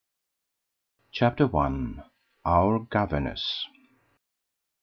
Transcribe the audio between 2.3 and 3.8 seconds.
OUR GOVERNESS.